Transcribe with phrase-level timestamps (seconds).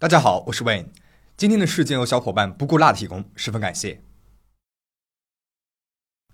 [0.00, 0.90] 大家好，我是 Wayne。
[1.36, 4.00] 今天的事件由小伙伴不顾辣提供，十分感谢。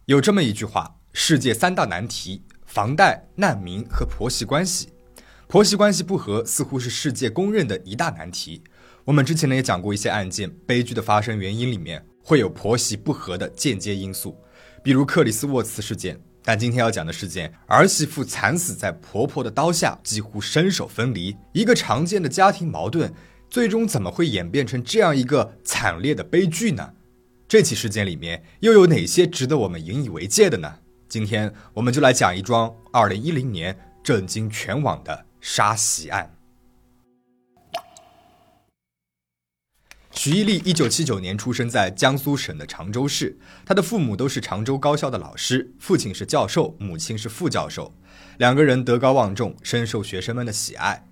[0.05, 4.91] 有这么一句话：世界三大难题，房贷、难民和婆媳关系。
[5.49, 8.63] 婆媳关系不和似乎是世界公认的一大难题。
[9.03, 14.37] 我们之前呢也讲过一些案件，悲剧的发生原因里面会有婆媳不和的间接因素，
[14.83, 16.21] 比如克里斯沃茨事件。
[16.43, 23.11] 但今天要讲的事件，儿媳妇惨死在婆婆的刀下，几乎身首分离，一个常见的家庭矛盾。
[23.55, 26.93] 最终怎么会演变成这样一个惨烈的悲剧呢？
[27.47, 30.81] 这起事件里面又有哪些值得我们引以为戒的呢？
[31.09, 36.35] 今天我们就来讲一桩2010年震惊全网的杀媳案。
[40.11, 47.95] 徐一丽1979年出生在江苏省的常州市，她的父母都是常州高校的老师，父亲是教授，母亲是副教授，
[48.39, 51.07] 两个人德高望重，深受学生们的喜爱。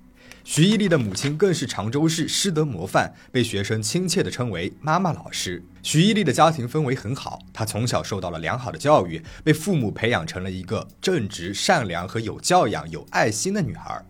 [0.44, 5.62] 徐一丽的母亲更是常州市师德模范，被学生亲切地称为“妈妈老师”。
[5.84, 14.04] 徐一丽的家庭氛围很好，她从小受到了良好的教育，被父母培养成了一个正直、善良和有教养、有爱心的女孩。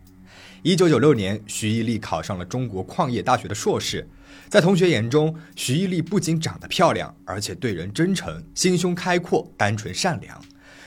[0.63, 4.09] 一九九六年，徐一丽考上了中国矿业大学的硕士。
[4.49, 10.43] 在同学眼中，徐一丽不仅长得漂亮，而且对人真诚，心胸开阔，单纯善良。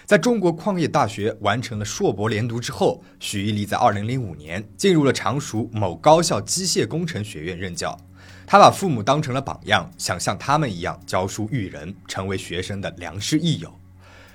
[0.05, 7.97] 在中国矿业大学完成了硕博连读之后，许一力在2005年进入了常熟某高校机械工程学院任教。
[8.45, 13.73] 他把父母当成了榜样，想像他们一样教书育人，成为学生的良师益友。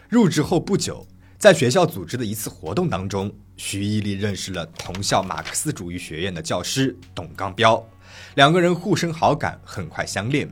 [0.08, 1.06] 入职后不久，
[1.38, 7.80] 在学校组织的一次活动当中，徐一力认识了同校马克思主义学院的教师董刚彪，
[8.34, 10.50] 两个人互生好感，很快相恋。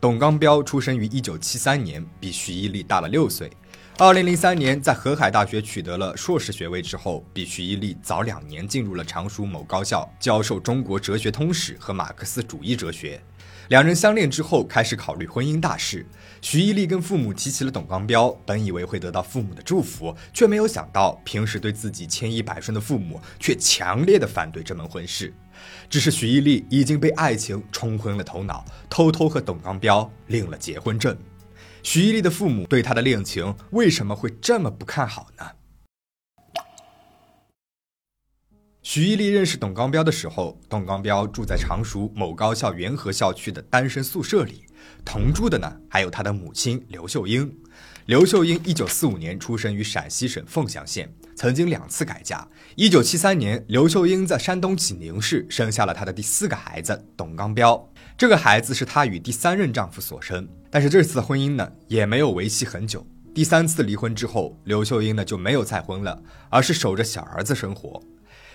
[0.00, 3.50] 董刚彪出生于1973年，比徐一力大了六岁。
[3.98, 13.20] 二零零三年，在河海大学取得了硕士学位之后，比徐一力早两年进入了常熟某高校教授中国哲学通史和马克思主义哲学。
[13.68, 16.06] 两人相恋之后，开始考虑婚姻大事。
[16.40, 25.32] 徐一力跟父母提起了董刚彪，本以为会得到父母的祝福，却没有想到平时对自己千依百顺的父母却强烈的反对这门婚事。
[25.90, 31.16] 只是徐一力已经被爱情冲昏了头脑，偷偷和董刚彪领了结婚证。
[31.82, 35.44] 徐一丽的父母对她的恋情为什么会这么不看好呢？
[38.82, 44.64] 徐一丽认识董刚彪的时候，董刚彪住在常熟某高校元和校区的单身宿舍里，
[45.04, 47.52] 同住的呢还有他的母亲刘秀英。
[48.06, 52.46] 刘秀英一九四五年出生于陕西省凤翔县，曾经两次改嫁。
[52.76, 57.88] 一九七三年，刘秀英在山东济宁市生下了她的第四个孩子董刚彪。
[58.16, 60.48] 这个孩子是她与第三任丈夫所生。
[60.74, 63.06] 但是这次婚姻呢，也没有维系很久。
[63.34, 68.02] 第三次离婚之后，刘秀英呢就没有再婚了，而是守着小儿子生活。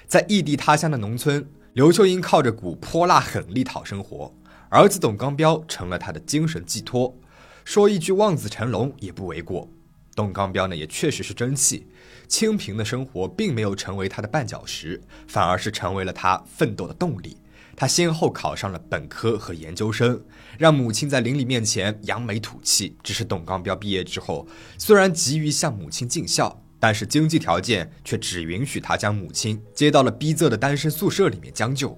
[0.07, 4.33] 在异地他乡的农村，刘秀英靠着股泼辣狠力讨生活，
[4.69, 7.15] 儿子董刚彪成了她的精神寄托。
[7.63, 9.69] 说一句望子成龙也不为过。
[10.15, 11.87] 董刚彪呢也确实是争气，
[12.27, 17.37] 清贫的生活并没有成为他的绊脚石，反而是成为了他奋斗的动力。
[17.79, 20.19] 他先后考上了本科和研究生，
[20.57, 22.97] 让母亲在邻里面前扬眉吐气。
[23.03, 24.47] 只是董刚彪毕业之后，
[24.79, 31.95] 虽然急于向母亲尽孝，但是经济条件却只允许他将母亲接到了逼仄的单身宿舍里面将就。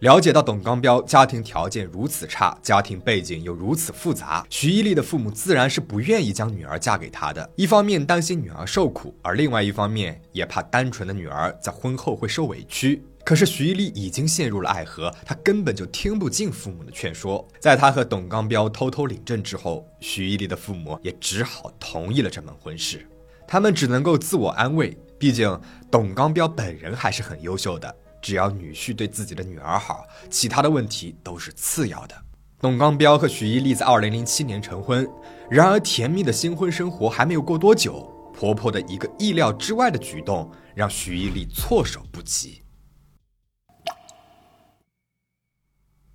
[0.00, 7.48] 了解到董刚彪家庭条件如此差，家庭背景又如此复杂，徐一丽的父母自然是不愿意将女儿嫁给他的。
[7.56, 13.02] 一方面担心女儿受苦，而另外一方面也怕单纯的女儿在婚后会受委屈。
[13.24, 17.46] 可是徐一丽已经陷入了爱河，她根本就听不进父母的劝说。
[17.58, 23.08] 在她和董刚彪偷偷领证之后，徐一丽的父母也只好同意了这门婚事。
[23.48, 25.58] 他们只能够自我安慰，毕竟
[25.90, 27.94] 董刚彪本人还是很优秀的。
[28.20, 32.14] 只要女婿对自己的女儿好，其他的问题都是次要的。
[32.60, 35.06] 董刚彪和徐一丽在2007年成婚，
[35.50, 42.63] 然而甜蜜的新婚生活还没有过多久，婆婆的一个意料之外的举动让徐一丽措手不及。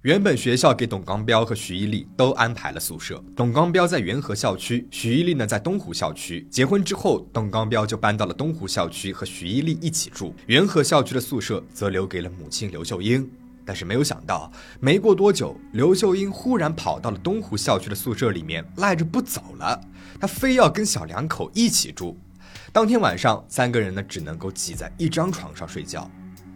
[0.03, 6.47] 原本学校给董刚彪和徐一丽都安排了宿舍，董刚彪在元和校区，徐一丽呢在东湖校区。
[6.49, 13.29] 结婚之后，董刚彪就搬到了东湖校区和徐一丽一起住，元和校区的宿舍则留给了母亲刘秀英。
[13.65, 14.49] 但是没有想到，
[14.79, 19.81] 没过多久，刘秀英忽然跑到了东湖校区的宿舍里面赖着不走了，
[20.17, 22.17] 她非要跟小两口一起住。
[22.71, 26.09] 当天晚上，三个人呢只能够挤在一张床上睡觉。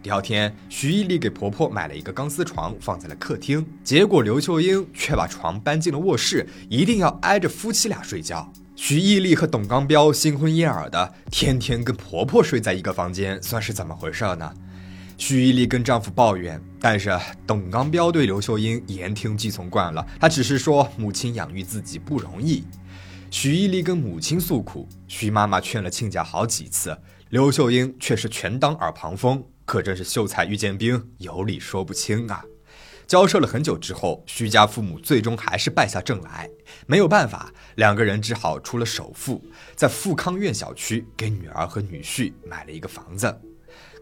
[0.04, 3.66] 第二天，徐一丽给婆婆买了一个钢丝床，放在了客厅。
[3.82, 8.52] 结果刘秀英却把床搬进了卧室，一定要挨着夫妻俩睡觉。
[8.76, 14.52] 徐一丽和董刚彪新婚燕尔的，天天跟婆婆睡在一个房间，算是怎么回事呢？
[15.16, 22.62] 徐一丽跟丈夫抱怨，但是董刚彪对刘秀英言听计从惯了，他只是说母亲养育自己不容易。
[23.30, 26.94] 徐一丽跟母亲诉苦，徐妈妈劝了亲家好几次，
[27.30, 32.44] 刘秀英却是全当耳旁风，可真是秀才遇见兵，有理说不清啊。
[33.06, 36.48] 交涉了很久之后，徐家父母最终还是败下阵来，
[36.86, 39.44] 没有办法，两个人只好出了首付，
[39.76, 43.40] 在富康苑小区给女儿和女婿买了一个房子。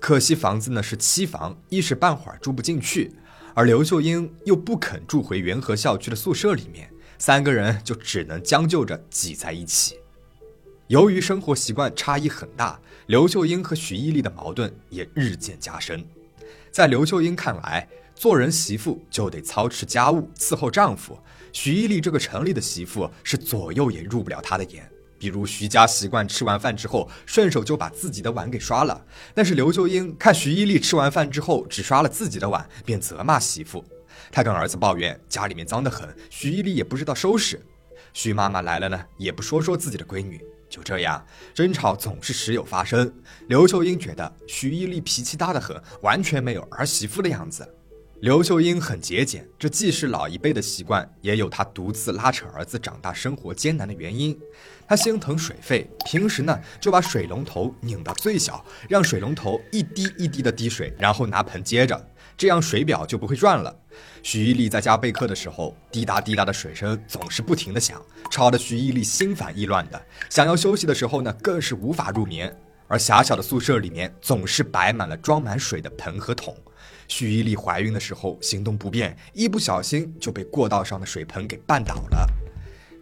[0.00, 3.12] 可惜房子呢是期房，一时半会儿住不进去，
[3.54, 6.88] 而刘秀英又不肯住回元和校区的宿舍里面，
[7.18, 10.01] 三个人就只能将就着挤在一起。
[10.92, 16.04] 由于生活习惯差异很大，刘秀英和徐一丽的矛盾也日渐加深。
[16.70, 21.18] 在刘秀英看来，做人媳妇就得操持家务，伺候丈夫。
[21.50, 24.86] 徐一丽这个城里的媳妇是左右也入不了她的眼。
[25.18, 29.02] 比如徐家习惯吃完饭之后顺手就把自己的碗给刷了，
[29.32, 33.82] 但是刘秀英看徐一丽吃完饭之后只刷了自己的碗，便责骂媳妇。
[34.30, 37.58] 她跟儿子抱怨家里面脏得很，徐一丽也不知道收拾。
[38.12, 40.38] 徐妈妈来了呢，也不说说自己的闺女。
[40.72, 41.22] 就这样，
[41.52, 43.12] 争吵总是时有发生。
[43.48, 47.68] 刘秀英觉得徐一力脾气大得很，完全没有儿媳妇的样子。
[48.20, 54.38] 刘秀英很节俭，这既是老一辈的习惯，也有她独自拉扯儿子长大、生活艰难的原因。
[54.88, 63.76] 她心疼水费，平时呢就把水龙头拧到最小，让水龙头一滴一滴的滴水，然后拿盆接着，这样水表就不会转了。
[64.22, 68.00] 徐一丽在家备课的时候，滴答滴答的水声总是不停的响，
[68.30, 70.00] 吵得徐一丽心烦意乱的。
[70.30, 72.56] 想要休息的时候呢，更是无法入眠。
[72.88, 76.54] 而狭小的宿舍里面总是摆满了装满水的盆和桶。
[77.08, 82.26] 徐一丽怀孕的时候行动不便，一不小心就被过道上的水盆给绊倒了。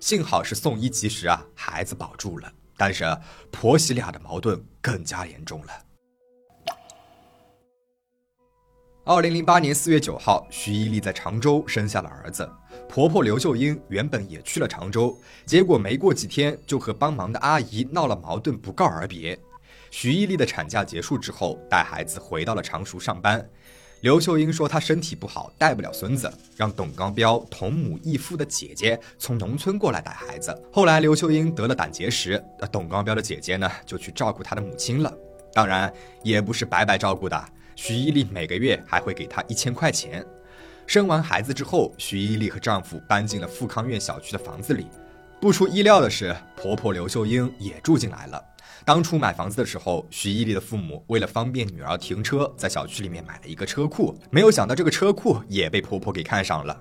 [0.01, 2.53] 幸好是送医及时啊，孩子保住了。
[2.77, 3.05] 但是
[3.51, 5.73] 婆媳俩的矛盾更加严重了。
[9.13, 12.49] 二零零八年四月九号，徐一丽在常州生下了儿子。
[12.89, 19.37] 婆婆刘秀英原本也去了常州，结果没过几天就和帮忙的阿姨闹了矛盾，不告而别。
[19.91, 23.45] 徐一丽的产假结束之后，带孩子回到了常熟上班。
[24.03, 35.13] 刘秀英说：“她身体不好，带不了孙子，让董刚彪同母异父的姐姐从农村过来带孩子。”后来刘秀英得了胆结石，那董刚彪的姐姐呢，就去照顾他的母亲了。
[35.53, 35.93] 当然，
[36.23, 37.45] 也不是白白照顾的，
[37.83, 40.23] 徐一丽每个月还会给她一千块钱。
[40.87, 44.87] 生完孩子之后，徐一丽和丈夫搬进了富康苑小区的房子里。
[45.41, 48.45] 不出意料的是，婆婆刘秀英也住进来了。
[48.85, 54.15] 当初买房子的时候，徐一丽的父母为了方便女儿停车，在小区里面买了一个车库。
[54.31, 56.79] 没有想到这个车库也被婆婆给看上了。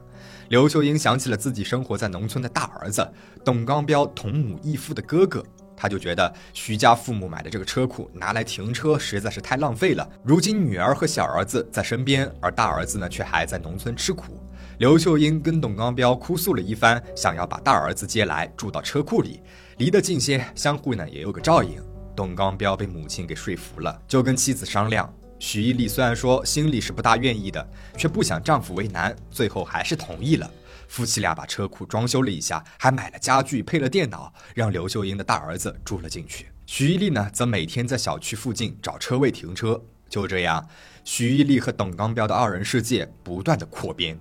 [0.49, 3.09] 刘秀英想起了自己生活在农村的大儿子
[3.45, 5.41] 董刚彪同母异父的哥哥，
[5.79, 10.05] 他就觉得徐家父母买的这个车库拿来停车实在是太浪费了。
[10.21, 14.37] 如今女儿和小儿子在身边，而大儿子呢却还在农村吃苦。
[14.79, 19.41] 刘秀英跟董刚彪哭诉了一番，想要把大儿子接来住到车库里，
[19.77, 21.81] 离得近些，相互呢也有个照应。
[22.15, 25.09] 董刚彪被母亲给说服了，就跟妻子商量。
[25.39, 27.65] 许一丽虽然说心里是不大愿意的，
[27.97, 30.51] 却不想丈夫为难，最后还是同意了。
[30.89, 36.47] 夫妻俩把车库装修了一下，还买了家具，配了电脑，让刘秀英的大儿子住了进去。
[36.65, 39.79] 徐一丽呢，则每天在小区附近找车位停车。
[40.09, 40.67] 就这样，
[41.03, 44.19] 徐一丽和董刚彪的二人世界不断的扩编。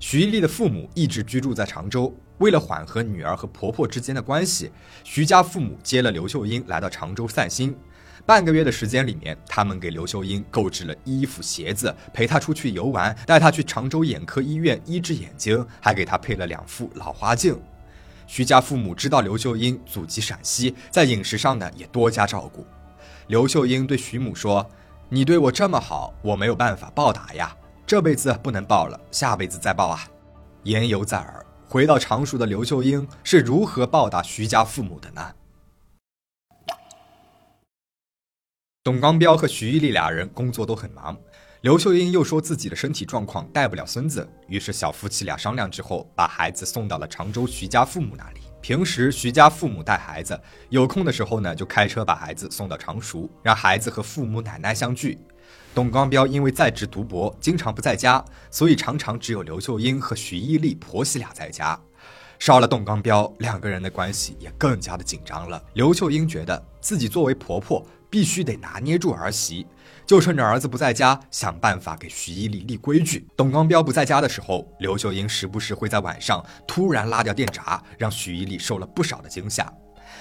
[0.00, 4.72] 徐一丽的父母一直居住在常州，为了缓和女儿和婆婆之间的关系，
[5.04, 7.76] 徐家父母接了刘秀英来到常州散心。
[8.28, 17.58] 半个月的时间里面，他们给刘秀英购置了衣服、鞋子，陪她出去游玩，带她去常州眼科医院医治眼睛，还给她配了两副老花镜。
[18.26, 22.66] 徐家父母知道刘秀英祖籍陕西，在饮食上呢也多加照顾。
[23.28, 24.70] 刘秀英对徐母说
[25.08, 27.56] ：“你对我这么好，我没有办法报答呀。”
[27.86, 30.06] 这辈子不能报了，下辈子再报啊！
[30.64, 31.46] 言犹在耳。
[31.66, 35.32] 回到常熟的刘秀英是如何报答徐家父母的呢？
[38.84, 41.16] 董刚彪和徐一丽俩人工作都很忙，
[41.62, 48.40] 刘秀英又说自己的身体状况带不了孙子，于是小夫妻俩商量之后，把孩子送到了常州徐家父母那里。
[48.60, 55.18] 平时徐家父母带孩子，有空的时候呢，就开车把孩子送到常熟，让孩子和父母奶奶相聚。
[55.74, 61.78] 董刚彪因为在职读博，经常不在家，所以常常只有刘秀英和徐一丽婆媳俩在家。
[62.38, 65.62] 少了董刚彪，两个人的关系也更加的紧张了。
[65.74, 69.66] 刘秀英觉得自己作为婆婆，必须得拿捏住儿媳，
[70.06, 73.26] 就趁着儿子不在家，想办法给徐一丽立规矩。
[73.36, 79.72] 董刚彪不在家的时候，刘秀英时不时会在晚上突然拉掉电闸，让徐一丽受了不少的惊吓。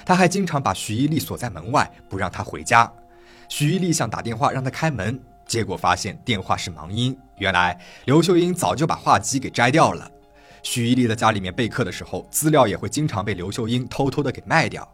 [0.06, 2.92] 他还经常把徐一丽锁在门外，不让她回家。
[3.50, 5.20] 徐一丽想打电话让她开门。
[5.46, 10.12] 结果发现电话是忙音，原来刘秀英早就把话机给摘掉了。
[10.62, 14.86] 徐一丽在家里面备课的时候，资料也会经常被刘秀英偷偷的给卖掉。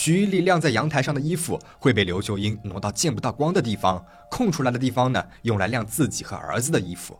[0.00, 7.18] 徐一丽晾在阳台上的衣服会被刘秀英挪到见不到光的地方，空出来的地方呢，用来晾自己和儿子的衣服。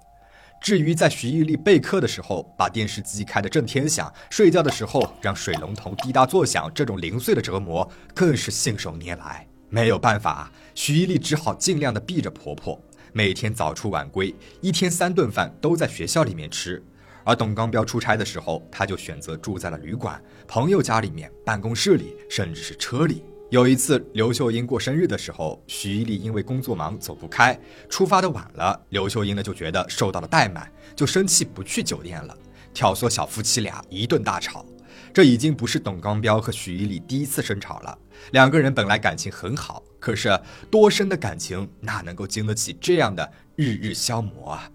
[0.62, 9.44] 至于在徐一丽备课的时候，把电视机开得震天响，睡觉的时候让水龙头滴答作响，这种零碎的折磨更是信手拈来。
[9.68, 12.80] 没有办法，徐一丽只好尽量的避着婆婆，
[13.12, 16.80] 每天早出晚归，一天三顿饭都在学校里面吃。
[17.28, 23.22] 而董刚彪出差的时候，他就选择住在了旅馆、朋友家里面、办公室里，甚至是车里。
[23.50, 28.80] 有一次，刘秀英过生日的时候，徐一丽因为工作忙走不开，出发的晚了。
[28.88, 32.34] 刘秀英呢就觉得受到了怠慢，就生气不去酒店了，
[32.72, 34.64] 挑唆小夫妻俩一顿大吵。
[35.12, 37.98] 这已经不是董刚彪和徐一丽第一次争吵了。
[38.32, 44.70] 两个人本来感情很好，可是多深的感情哪能够经得起这样的日日消磨啊？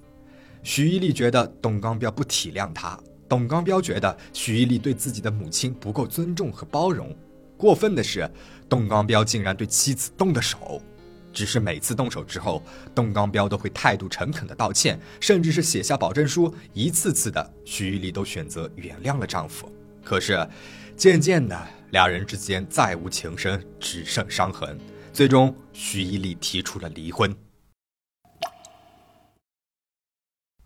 [0.64, 7.16] 许一丽觉得董刚彪不体谅她，董刚彪觉得许一丽对自己的母亲不够尊重和包容。
[7.58, 8.30] 过分的是，
[8.68, 10.82] 董刚彪竟然对妻子动的手，
[11.32, 12.64] 只是每次动手之后，
[12.96, 19.70] 董刚彪都会态度诚恳的道歉，甚至是写下保证书，一次次的，徐一丽都选择原谅了丈夫。
[20.04, 20.48] 可是，
[20.96, 21.58] 渐渐的，
[21.92, 24.78] 俩人之间再无情深，只剩伤痕。
[25.14, 27.34] 最终，徐一丽提出了离婚。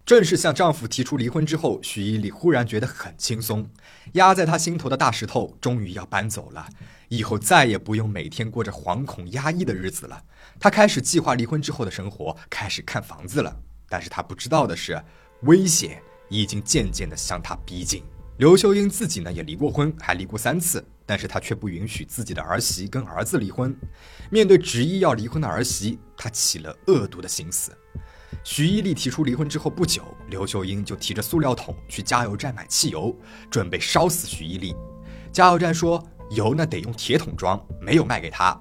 [0.07, 3.69] 正式向丈夫提出离婚之后，许一丽忽然觉得很轻松，
[4.13, 6.65] 压在她心头的大石头终于要搬走了，
[7.09, 10.23] 以后再也不用每天过着惶恐压抑的日子了。
[10.61, 13.53] 她开始计划离婚之后的生活，开始看房子了。
[13.89, 14.97] 但是她不知道的是，
[15.41, 18.01] 危险已经渐渐地向她逼近。
[18.37, 23.77] 刘秀英自己呢也离过婚，还离过三次，但是她却不允许自己的儿媳跟儿子离婚。
[24.31, 27.77] 面对执意要离婚的儿媳，她起了恶毒的心思。
[28.49, 33.13] 徐一丽提出离婚之后不久，刘秀英就提着塑料桶去加油站买汽油，
[33.51, 34.73] 准备烧死徐一丽。
[35.33, 38.57] 加油站说油呢得用铁桶装，没有卖给他。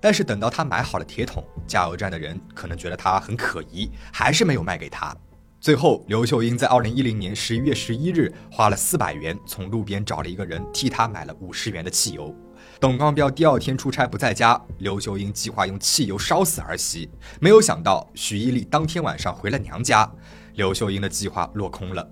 [0.00, 5.12] 但是等到他买好了铁桶，加油站的人可能觉得他很可疑，还是没有卖给他。
[5.60, 12.32] 最后，刘秀英在二零一零年十一月十一日花了四百元，从路边找了一个人替他买了五十元的汽油。
[12.80, 17.08] 董刚彪第二天出差不在家，刘秀英计划用汽油烧死儿媳，
[17.40, 20.10] 没有想到许一丽当天晚上回了娘家，
[20.54, 22.06] 刘秀英的计划落空了。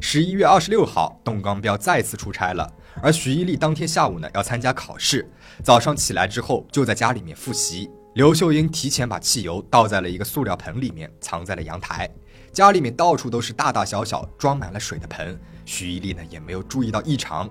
[0.00, 5.28] 十一月二十六号，董刚彪再次出差了，而徐一丽当天下午呢要参加考试，
[5.62, 7.90] 早上起来之后就在家里面复习。
[8.14, 12.08] 刘秀英提前把汽油倒在了一个塑料盆里面，藏在了阳台。
[12.52, 17.50] 家里面到处都是大大小小装满了水的盆，徐一丽呢也没有注意到异常。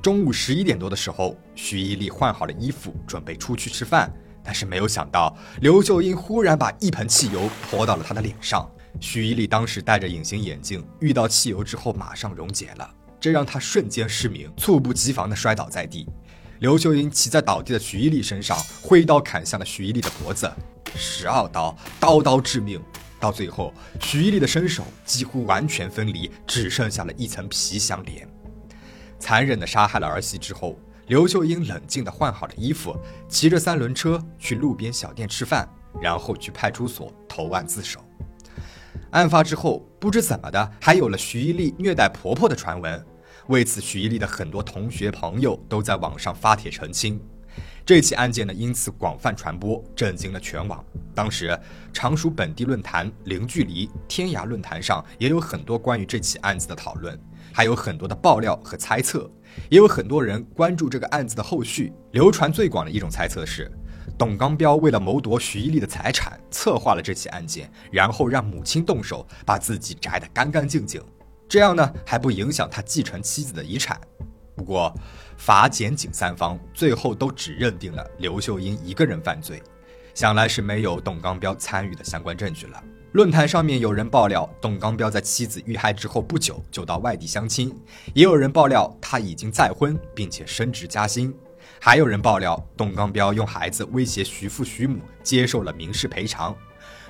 [0.00, 4.12] 中午十一点多的时候，徐一丽换好了衣服，准备出去吃饭。
[4.44, 8.68] 但是没有想到，刘秀英忽然把一盆汽油泼到了她的脸上。
[9.00, 16.08] 徐一丽当时戴着隐形眼镜，遇到汽油之后马上溶解了，这让她瞬间失明，猝不及防地摔倒在地。
[16.58, 20.50] 刘秀英骑在倒地的徐一丽身上，挥刀砍向了徐一丽的脖子，
[20.96, 22.80] 十二刀，刀刀致命。
[23.20, 28.28] 到最后，徐一丽的身手几乎完全分离，只剩下了一层皮相连。
[29.22, 30.76] 残忍地杀害了儿媳之后，
[31.06, 32.96] 刘秀英冷静地换好了衣服，
[33.28, 35.68] 骑着三轮车去路边小店吃饭，
[36.00, 38.00] 然后去派出所投案自首。
[39.12, 43.00] 案发之后，不知怎么的，还有了徐一丽虐待婆婆的传闻。
[43.46, 47.20] 为此，徐一丽的很多同学朋友都在网上发帖澄清。
[47.86, 50.84] 这起案件呢，因此广泛传播，震惊了全网。
[51.14, 51.56] 当时，
[51.92, 57.16] 常熟本地论坛“零距离”、天涯论坛上也有很多关于这起案子的讨论。
[57.52, 59.30] 还有很多的爆料和猜测，
[59.68, 61.92] 也有很多人关注这个案子的后续。
[62.12, 63.70] 流传最广的一种猜测是，
[64.18, 71.02] 董刚彪为了谋夺徐一丽的财产，策划了这起案件，然后让母亲动手，把自己摘得干干净净，
[71.48, 74.00] 这样呢还不影响他继承妻子的遗产。
[74.54, 74.94] 不过，
[75.36, 79.62] 法检警三方最后都只认定了刘秀英一个人犯罪，
[80.14, 82.82] 想来是没有董刚彪参与的相关证据了。
[83.12, 87.68] 论坛上面有人爆料，董刚彪在妻子遇害之后不久就到外地相亲；
[88.14, 91.30] 也有人爆料他已经再婚，并且升职加薪；
[91.78, 96.56] 还有人爆料董刚彪用孩子威胁徐父徐母，接受了民事赔偿。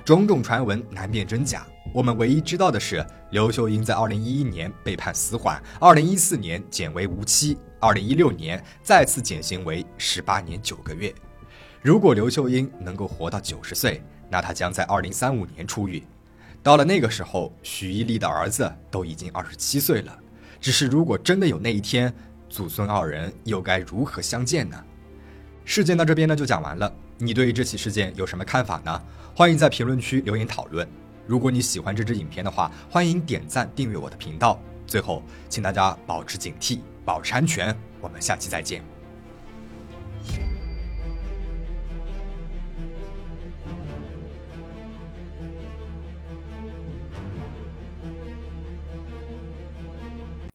[0.03, 1.65] 种种传闻难辨真假。
[1.93, 11.15] 我们唯一知道的是，刘秀英在2011年被判死缓，2014年减为无期，2016年再次减刑为18年九个月。
[11.81, 16.03] 如果刘秀英能够活到90岁，那他将在二零三五年出狱，
[16.61, 20.17] 到了那个时候，许一丽的儿子都已经二十七岁了。
[20.59, 22.13] 只是如果真的有那一天，
[22.49, 24.81] 祖孙二人又该如何相见呢？
[25.65, 26.93] 事件到这边呢就讲完了。
[27.17, 29.01] 你对于这起事件有什么看法呢？
[29.35, 30.87] 欢迎在评论区留言讨论。
[31.25, 34.59] 如果你喜欢这支影片的话，欢迎点赞订阅我的频道。
[34.85, 37.75] 最后，请大家保持警惕，保持安全。
[38.01, 38.92] 我们下期再见。